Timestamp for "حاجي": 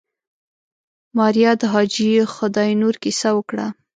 1.73-2.11